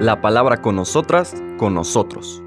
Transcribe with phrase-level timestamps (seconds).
[0.00, 2.42] La palabra con nosotras, con nosotros.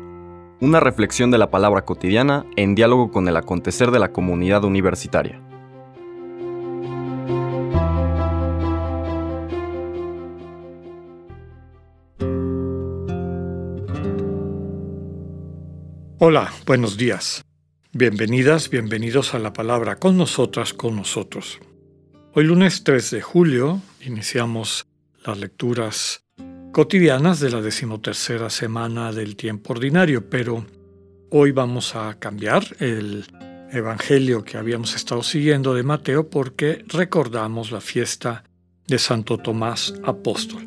[0.60, 5.42] Una reflexión de la palabra cotidiana en diálogo con el acontecer de la comunidad universitaria.
[16.20, 17.46] Hola, buenos días.
[17.94, 21.60] Bienvenidas, bienvenidos a la palabra con nosotras, con nosotros.
[22.34, 24.87] Hoy lunes 3 de julio iniciamos
[25.28, 26.24] las lecturas
[26.72, 30.66] cotidianas de la decimotercera semana del tiempo ordinario, pero
[31.32, 33.26] hoy vamos a cambiar el
[33.72, 38.46] evangelio que habíamos estado siguiendo de Mateo porque recordamos la fiesta
[38.88, 40.64] de Santo Tomás Apóstol.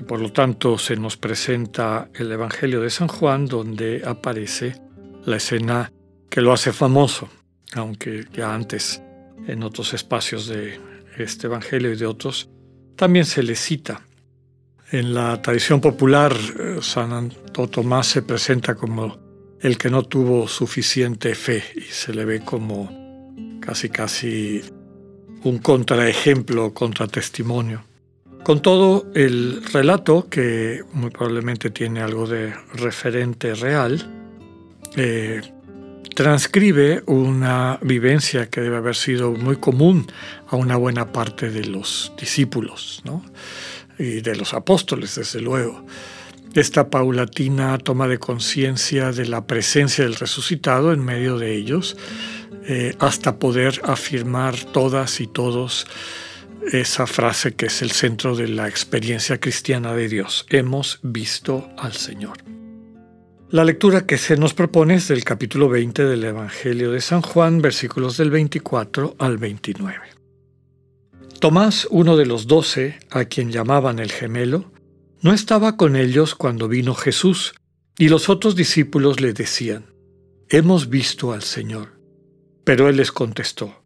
[0.00, 4.80] Y por lo tanto se nos presenta el evangelio de San Juan donde aparece
[5.26, 5.92] la escena
[6.30, 7.28] que lo hace famoso,
[7.74, 9.02] aunque ya antes
[9.46, 10.80] en otros espacios de
[11.18, 12.48] este evangelio y de otros
[12.96, 14.02] también se le cita
[14.92, 19.18] en la tradición popular, eh, Santo Tomás se presenta como
[19.60, 22.90] el que no tuvo suficiente fe y se le ve como
[23.60, 24.60] casi casi
[25.44, 27.84] un contraejemplo, contratestimonio.
[28.44, 34.04] Con todo, el relato, que muy probablemente tiene algo de referente real,
[34.96, 35.40] eh,
[36.14, 40.06] transcribe una vivencia que debe haber sido muy común
[40.48, 43.02] a una buena parte de los discípulos.
[43.98, 45.84] y de los apóstoles, desde luego.
[46.54, 51.96] Esta paulatina toma de conciencia de la presencia del resucitado en medio de ellos,
[52.66, 55.86] eh, hasta poder afirmar todas y todos
[56.72, 60.46] esa frase que es el centro de la experiencia cristiana de Dios.
[60.48, 62.51] Hemos visto al Señor.
[63.52, 67.60] La lectura que se nos propone es del capítulo 20 del Evangelio de San Juan,
[67.60, 70.00] versículos del 24 al 29.
[71.38, 74.72] Tomás, uno de los doce, a quien llamaban el gemelo,
[75.20, 77.52] no estaba con ellos cuando vino Jesús,
[77.98, 79.84] y los otros discípulos le decían,
[80.48, 82.00] Hemos visto al Señor.
[82.64, 83.84] Pero él les contestó,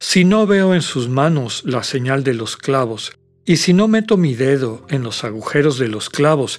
[0.00, 4.16] Si no veo en sus manos la señal de los clavos, y si no meto
[4.16, 6.58] mi dedo en los agujeros de los clavos,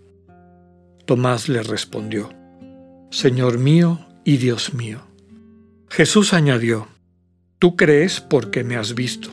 [1.11, 2.29] Tomás le respondió,
[3.09, 5.01] Señor mío y Dios mío.
[5.89, 6.87] Jesús añadió,
[7.59, 9.29] Tú crees porque me has visto.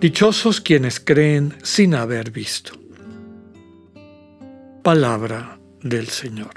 [0.00, 2.72] Dichosos quienes creen sin haber visto.
[4.82, 6.54] Palabra del Señor.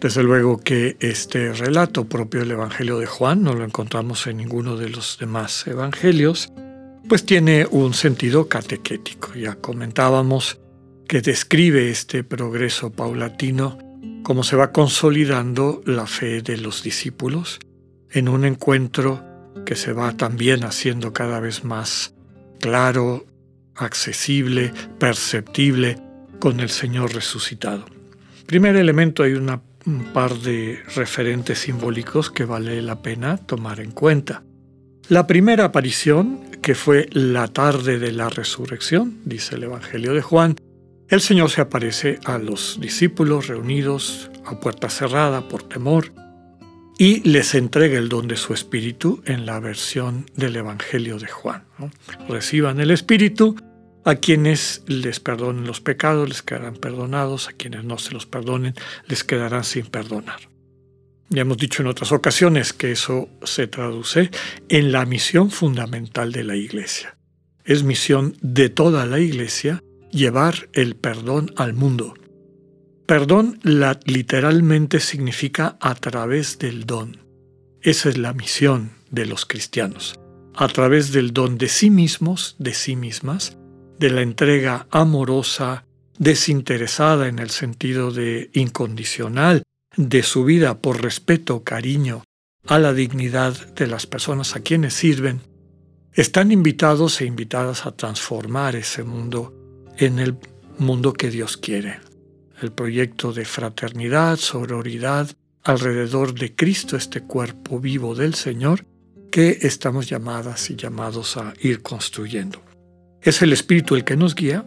[0.00, 4.78] Desde luego que este relato propio del Evangelio de Juan, no lo encontramos en ninguno
[4.78, 6.50] de los demás evangelios,
[7.10, 9.34] pues tiene un sentido catequético.
[9.34, 10.63] Ya comentábamos
[11.08, 13.78] que describe este progreso paulatino,
[14.22, 17.58] cómo se va consolidando la fe de los discípulos,
[18.10, 19.22] en un encuentro
[19.66, 22.14] que se va también haciendo cada vez más
[22.60, 23.26] claro,
[23.74, 25.98] accesible, perceptible
[26.38, 27.84] con el Señor resucitado.
[28.46, 29.60] Primer elemento, hay un
[30.12, 34.42] par de referentes simbólicos que vale la pena tomar en cuenta.
[35.08, 40.56] La primera aparición, que fue la tarde de la resurrección, dice el Evangelio de Juan,
[41.08, 46.12] el Señor se aparece a los discípulos reunidos a puerta cerrada por temor,
[46.96, 51.64] y les entrega el don de su Espíritu en la versión del Evangelio de Juan.
[52.28, 53.56] Reciban el Espíritu,
[54.04, 58.74] a quienes les perdonen los pecados les quedarán perdonados, a quienes no se los perdonen
[59.08, 60.40] les quedarán sin perdonar.
[61.30, 64.30] Ya hemos dicho en otras ocasiones que eso se traduce
[64.68, 67.16] en la misión fundamental de la Iglesia.
[67.64, 69.82] Es misión de toda la Iglesia
[70.14, 72.14] llevar el perdón al mundo
[73.06, 73.60] Perdón
[74.06, 77.18] literalmente significa a través del don.
[77.82, 80.18] Esa es la misión de los cristianos.
[80.54, 83.58] A través del don de sí mismos, de sí mismas,
[83.98, 85.84] de la entrega amorosa,
[86.18, 89.64] desinteresada en el sentido de incondicional,
[89.96, 92.24] de su vida por respeto, cariño
[92.66, 95.42] a la dignidad de las personas a quienes sirven,
[96.14, 99.63] están invitados e invitadas a transformar ese mundo
[99.98, 100.36] en el
[100.78, 101.98] mundo que Dios quiere
[102.60, 105.30] el proyecto de fraternidad, sororidad,
[105.62, 108.86] alrededor de Cristo, este cuerpo vivo del Señor,
[109.30, 112.62] que estamos llamadas y llamados a ir construyendo.
[113.20, 114.66] Es el Espíritu el que nos guía,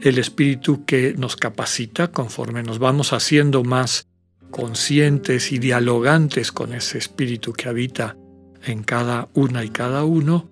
[0.00, 4.06] el Espíritu que nos capacita conforme nos vamos haciendo más
[4.50, 8.16] conscientes y dialogantes con ese Espíritu que habita
[8.64, 10.48] en cada una y cada uno,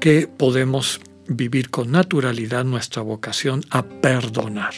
[0.00, 4.74] que podemos vivir con naturalidad nuestra vocación a perdonar,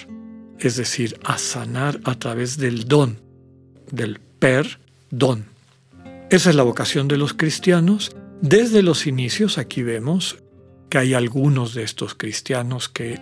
[0.59, 3.19] es decir, a sanar a través del don,
[3.91, 5.47] del perdón.
[6.31, 8.15] Esa es la vocación de los cristianos.
[8.41, 10.39] Desde los inicios aquí vemos
[10.89, 13.19] que hay algunos de estos cristianos que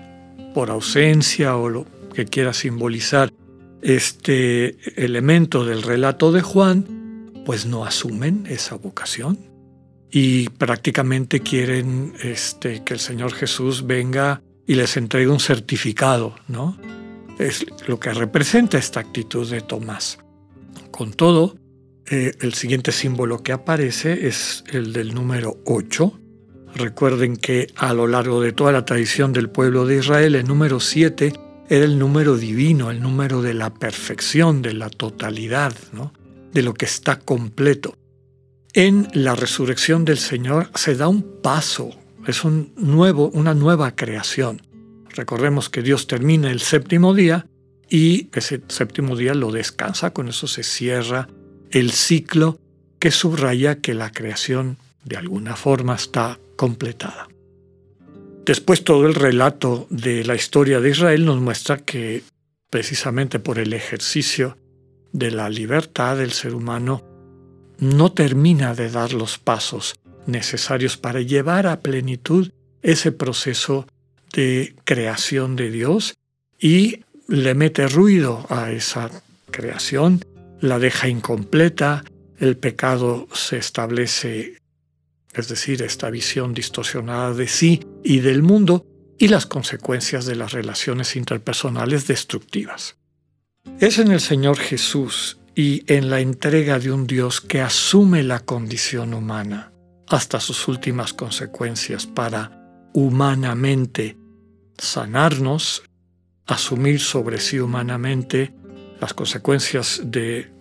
[0.55, 3.33] por ausencia o lo que quiera simbolizar
[3.83, 9.54] este elemento del relato de Juan, pues no asumen esa vocación
[10.17, 16.79] y prácticamente quieren este, que el Señor Jesús venga y les entregue un certificado, ¿no?
[17.41, 20.19] Es lo que representa esta actitud de Tomás.
[20.93, 21.57] Con todo,
[22.07, 26.21] eh, el siguiente símbolo que aparece es el del número 8.
[26.77, 30.79] Recuerden que a lo largo de toda la tradición del pueblo de Israel, el número
[30.79, 31.33] 7
[31.69, 36.13] era el número divino, el número de la perfección, de la totalidad, ¿no?
[36.53, 37.97] de lo que está completo.
[38.77, 41.91] En la resurrección del Señor se da un paso,
[42.27, 44.63] es un nuevo, una nueva creación.
[45.11, 47.47] Recordemos que Dios termina el séptimo día
[47.89, 51.29] y ese séptimo día lo descansa, con eso se cierra
[51.71, 52.59] el ciclo
[52.99, 57.29] que subraya que la creación de alguna forma está completada.
[58.45, 62.25] Después todo el relato de la historia de Israel nos muestra que
[62.71, 64.59] precisamente por el ejercicio
[65.13, 67.14] de la libertad del ser humano
[67.79, 69.95] no termina de dar los pasos
[70.27, 72.51] necesarios para llevar a plenitud
[72.83, 73.87] ese proceso
[74.33, 76.15] de creación de Dios
[76.59, 79.11] y le mete ruido a esa
[79.51, 80.25] creación,
[80.61, 82.05] la deja incompleta,
[82.39, 84.59] el pecado se establece
[85.35, 88.87] es decir, esta visión distorsionada de sí y del mundo
[89.19, 92.97] y las consecuencias de las relaciones interpersonales destructivas.
[93.81, 98.41] Es en el Señor Jesús y en la entrega de un Dios que asume la
[98.41, 99.73] condición humana
[100.09, 104.17] hasta sus últimas consecuencias para humanamente
[104.77, 105.83] sanarnos,
[106.47, 108.55] asumir sobre sí humanamente
[109.01, 110.53] las consecuencias del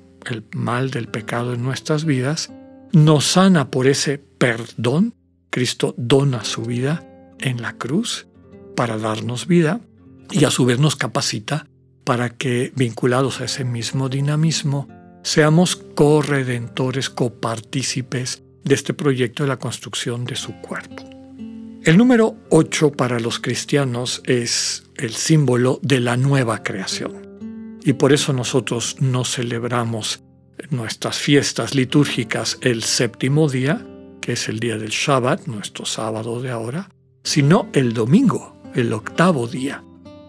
[0.53, 2.51] mal del pecado en nuestras vidas
[2.93, 5.15] nos sana por ese perdón.
[5.49, 7.07] Cristo dona su vida
[7.39, 8.27] en la cruz
[8.75, 9.81] para darnos vida
[10.31, 11.67] y a su vez nos capacita
[12.03, 14.87] para que, vinculados a ese mismo dinamismo,
[15.23, 21.03] seamos corredentores, copartícipes de este proyecto de la construcción de su cuerpo.
[21.83, 27.23] El número 8 para los cristianos es el símbolo de la nueva creación.
[27.83, 30.23] Y por eso nosotros no celebramos
[30.69, 33.85] nuestras fiestas litúrgicas el séptimo día,
[34.21, 36.89] que es el día del Shabbat, nuestro sábado de ahora,
[37.23, 39.83] sino el domingo, el octavo día.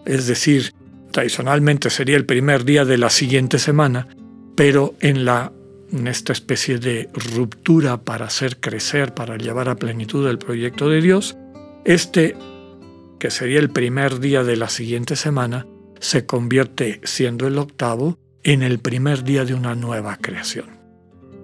[0.05, 0.73] Es decir,
[1.15, 4.09] tradicionalmente sería el primer día de la siguiente semana,
[4.53, 5.53] pero en, la,
[5.93, 11.01] en esta especie de ruptura para hacer crecer, para llevar a plenitud el proyecto de
[11.01, 11.37] Dios,
[11.85, 12.35] este,
[13.17, 15.65] que sería el primer día de la siguiente semana,
[16.01, 20.65] se convierte, siendo el octavo, en el primer día de una nueva creación.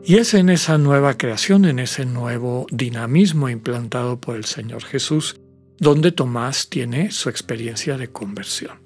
[0.04, 5.40] Y es en esa nueva creación, en ese nuevo dinamismo implantado por el Señor Jesús,
[5.80, 8.81] donde Tomás tiene su experiencia de conversión.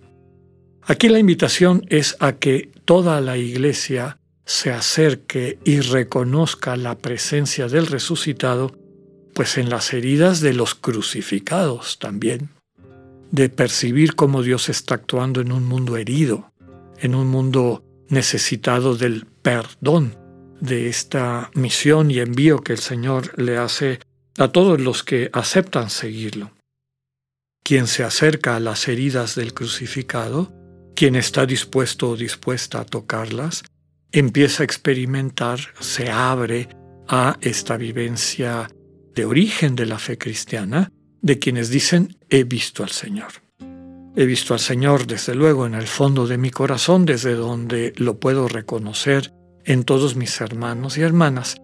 [0.88, 7.68] Aquí la invitación es a que toda la iglesia se acerque y reconozca la presencia
[7.68, 8.78] del resucitado,
[9.34, 12.50] pues en las heridas de los crucificados también,
[13.32, 16.52] de percibir cómo Dios está actuando en un mundo herido,
[17.00, 20.16] en un mundo necesitado del perdón
[20.62, 24.00] de esta misión y envío que el Señor le hace
[24.38, 26.52] a todos los que aceptan seguirlo.
[27.64, 30.65] Quien se acerca a las heridas del crucificado,
[30.96, 33.64] quien está dispuesto o dispuesta a tocarlas,
[34.12, 36.70] empieza a experimentar, se abre
[37.08, 38.70] a esta vivencia
[39.14, 43.32] de origen de la fe cristiana de quienes dicen he visto al Señor.
[44.16, 48.20] He visto al Señor desde luego en el fondo de mi corazón, desde donde lo
[48.20, 49.34] puedo reconocer
[49.66, 51.58] en todos mis hermanos y hermanas,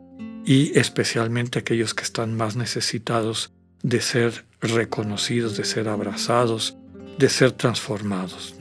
[0.46, 6.76] y especialmente aquellos que están más necesitados de ser reconocidos, de ser abrazados,
[7.18, 8.56] de ser transformados.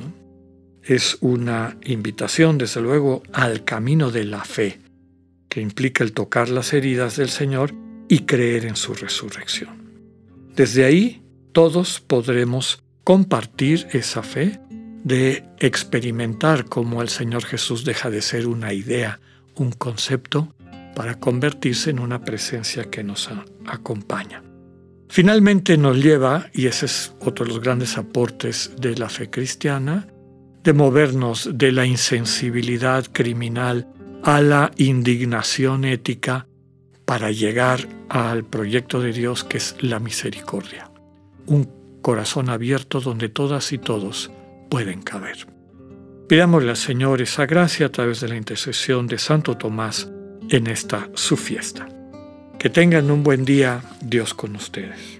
[0.91, 4.81] Es una invitación, desde luego, al camino de la fe,
[5.49, 7.73] que implica el tocar las heridas del Señor
[8.09, 9.71] y creer en su resurrección.
[10.57, 14.59] Desde ahí, todos podremos compartir esa fe,
[15.05, 19.21] de experimentar cómo el Señor Jesús deja de ser una idea,
[19.55, 20.57] un concepto,
[20.97, 23.31] para convertirse en una presencia que nos
[23.65, 24.43] acompaña.
[25.09, 30.09] Finalmente nos lleva, y ese es otro de los grandes aportes de la fe cristiana,
[30.63, 33.89] de movernos de la insensibilidad criminal
[34.23, 36.47] a la indignación ética
[37.05, 40.91] para llegar al proyecto de Dios que es la misericordia.
[41.47, 41.69] Un
[42.03, 44.31] corazón abierto donde todas y todos
[44.69, 45.47] pueden caber.
[46.29, 50.09] Pidámosle Señor esa gracia a través de la intercesión de Santo Tomás
[50.49, 51.89] en esta su fiesta.
[52.59, 55.20] Que tengan un buen día, Dios con ustedes.